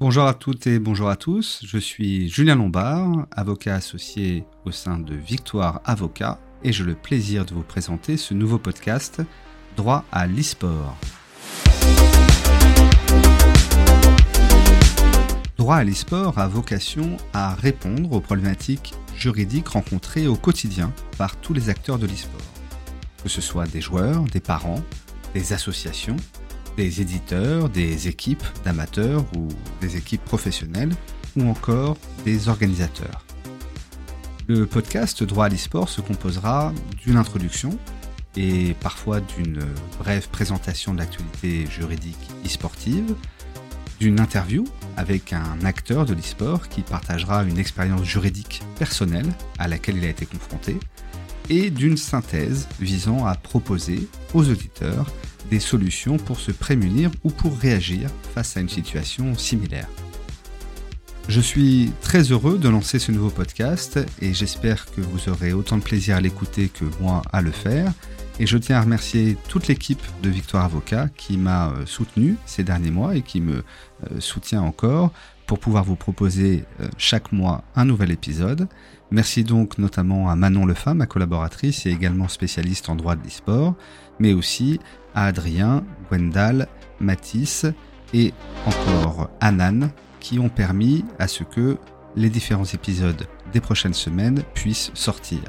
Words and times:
Bonjour 0.00 0.26
à 0.26 0.34
toutes 0.34 0.68
et 0.68 0.78
bonjour 0.78 1.08
à 1.08 1.16
tous, 1.16 1.60
je 1.64 1.76
suis 1.76 2.28
Julien 2.28 2.54
Lombard, 2.54 3.26
avocat 3.32 3.74
associé 3.74 4.44
au 4.64 4.70
sein 4.70 4.96
de 4.96 5.12
Victoire 5.12 5.80
Avocat 5.84 6.38
et 6.62 6.72
j'ai 6.72 6.84
le 6.84 6.94
plaisir 6.94 7.44
de 7.44 7.52
vous 7.52 7.64
présenter 7.64 8.16
ce 8.16 8.32
nouveau 8.32 8.58
podcast 8.60 9.20
Droit 9.76 10.04
à 10.12 10.28
l'e-sport. 10.28 10.96
Droit 15.56 15.74
à 15.74 15.82
l'e-sport 15.82 16.38
a 16.38 16.46
vocation 16.46 17.16
à 17.32 17.56
répondre 17.56 18.12
aux 18.12 18.20
problématiques 18.20 18.94
juridiques 19.16 19.66
rencontrées 19.66 20.28
au 20.28 20.36
quotidien 20.36 20.92
par 21.16 21.34
tous 21.40 21.54
les 21.54 21.70
acteurs 21.70 21.98
de 21.98 22.06
l'e-sport, 22.06 22.40
que 23.24 23.28
ce 23.28 23.40
soit 23.40 23.66
des 23.66 23.80
joueurs, 23.80 24.22
des 24.22 24.38
parents, 24.38 24.84
des 25.34 25.52
associations, 25.52 26.16
des 26.78 27.00
éditeurs, 27.00 27.68
des 27.68 28.06
équipes 28.06 28.44
d'amateurs 28.64 29.24
ou 29.36 29.48
des 29.80 29.96
équipes 29.96 30.24
professionnelles 30.24 30.94
ou 31.36 31.42
encore 31.48 31.96
des 32.24 32.48
organisateurs. 32.48 33.24
Le 34.46 34.64
podcast 34.64 35.24
Droit 35.24 35.46
à 35.46 35.48
l'e-sport 35.48 35.88
se 35.88 36.00
composera 36.00 36.72
d'une 37.04 37.16
introduction 37.16 37.76
et 38.36 38.74
parfois 38.80 39.20
d'une 39.20 39.60
brève 39.98 40.28
présentation 40.28 40.94
de 40.94 40.98
l'actualité 40.98 41.66
juridique 41.66 42.30
e-sportive, 42.46 43.16
d'une 43.98 44.20
interview 44.20 44.64
avec 44.96 45.32
un 45.32 45.64
acteur 45.64 46.06
de 46.06 46.14
l'e-sport 46.14 46.68
qui 46.68 46.82
partagera 46.82 47.42
une 47.42 47.58
expérience 47.58 48.04
juridique 48.04 48.62
personnelle 48.78 49.26
à 49.58 49.66
laquelle 49.66 49.96
il 49.96 50.04
a 50.04 50.10
été 50.10 50.26
confronté, 50.26 50.78
et 51.50 51.70
d'une 51.70 51.96
synthèse 51.96 52.68
visant 52.78 53.26
à 53.26 53.34
proposer 53.34 54.06
aux 54.32 54.48
auditeurs 54.48 55.06
des 55.50 55.60
solutions 55.60 56.16
pour 56.16 56.40
se 56.40 56.52
prémunir 56.52 57.10
ou 57.24 57.30
pour 57.30 57.56
réagir 57.58 58.10
face 58.34 58.56
à 58.56 58.60
une 58.60 58.68
situation 58.68 59.34
similaire. 59.34 59.88
Je 61.28 61.40
suis 61.40 61.92
très 62.00 62.22
heureux 62.32 62.58
de 62.58 62.70
lancer 62.70 62.98
ce 62.98 63.12
nouveau 63.12 63.28
podcast 63.28 64.00
et 64.22 64.32
j'espère 64.32 64.86
que 64.86 65.02
vous 65.02 65.28
aurez 65.28 65.52
autant 65.52 65.76
de 65.76 65.82
plaisir 65.82 66.16
à 66.16 66.20
l'écouter 66.22 66.68
que 66.68 66.86
moi 67.00 67.20
à 67.32 67.42
le 67.42 67.50
faire. 67.50 67.92
Et 68.40 68.46
je 68.46 68.56
tiens 68.56 68.76
à 68.76 68.80
remercier 68.80 69.36
toute 69.48 69.66
l'équipe 69.66 70.02
de 70.22 70.30
Victoire 70.30 70.64
Avocat 70.64 71.08
qui 71.16 71.36
m'a 71.36 71.70
euh, 71.70 71.86
soutenu 71.86 72.36
ces 72.46 72.62
derniers 72.62 72.92
mois 72.92 73.16
et 73.16 73.22
qui 73.22 73.40
me 73.40 73.56
euh, 73.56 74.20
soutient 74.20 74.62
encore 74.62 75.12
pour 75.48 75.58
pouvoir 75.58 75.82
vous 75.82 75.96
proposer 75.96 76.64
euh, 76.80 76.88
chaque 76.98 77.32
mois 77.32 77.64
un 77.74 77.86
nouvel 77.86 78.12
épisode. 78.12 78.68
Merci 79.10 79.42
donc 79.42 79.78
notamment 79.78 80.28
à 80.28 80.36
Manon 80.36 80.66
Lefa, 80.66 80.92
ma 80.92 81.06
collaboratrice 81.06 81.86
et 81.86 81.90
également 81.90 82.28
spécialiste 82.28 82.90
en 82.90 82.94
droit 82.94 83.16
de 83.16 83.24
l'e-sport, 83.24 83.74
mais 84.20 84.34
aussi 84.34 84.78
à 85.14 85.24
Adrien, 85.24 85.84
Gwendal, 86.08 86.68
Mathis 87.00 87.64
et 88.12 88.34
encore 88.66 89.30
Anan 89.40 89.90
qui 90.20 90.38
ont 90.38 90.50
permis 90.50 91.04
à 91.18 91.26
ce 91.26 91.44
que 91.44 91.78
les 92.14 92.28
différents 92.28 92.64
épisodes 92.64 93.26
des 93.52 93.60
prochaines 93.60 93.94
semaines 93.94 94.42
puissent 94.52 94.90
sortir. 94.92 95.40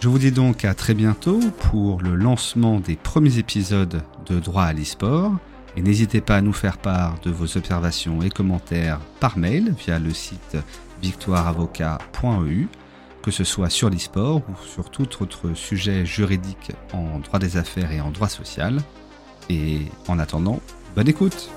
Je 0.00 0.08
vous 0.08 0.18
dis 0.18 0.32
donc 0.32 0.64
à 0.64 0.72
très 0.72 0.94
bientôt 0.94 1.40
pour 1.70 2.00
le 2.00 2.14
lancement 2.14 2.80
des 2.80 2.96
premiers 2.96 3.36
épisodes 3.36 4.02
de 4.26 4.40
Droit 4.40 4.64
à 4.64 4.72
l'e-sport. 4.72 5.34
Et 5.78 5.80
n'hésitez 5.80 6.20
pas 6.20 6.34
à 6.34 6.40
nous 6.40 6.52
faire 6.52 6.76
part 6.76 7.20
de 7.20 7.30
vos 7.30 7.56
observations 7.56 8.20
et 8.20 8.30
commentaires 8.30 8.98
par 9.20 9.38
mail 9.38 9.76
via 9.78 10.00
le 10.00 10.12
site 10.12 10.56
victoireavocat.eu, 11.00 12.66
que 13.22 13.30
ce 13.30 13.44
soit 13.44 13.70
sur 13.70 13.88
l'e-sport 13.88 14.42
ou 14.48 14.66
sur 14.66 14.90
tout 14.90 15.06
autre 15.22 15.54
sujet 15.54 16.04
juridique 16.04 16.72
en 16.92 17.20
droit 17.20 17.38
des 17.38 17.56
affaires 17.56 17.92
et 17.92 18.00
en 18.00 18.10
droit 18.10 18.28
social. 18.28 18.80
Et 19.50 19.82
en 20.08 20.18
attendant, 20.18 20.60
bonne 20.96 21.08
écoute 21.08 21.48